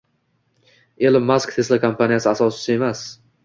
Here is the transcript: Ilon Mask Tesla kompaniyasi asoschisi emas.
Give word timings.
Ilon 1.05 1.29
Mask 1.33 1.55
Tesla 1.59 1.81
kompaniyasi 1.87 2.33
asoschisi 2.35 2.79
emas. 2.81 3.09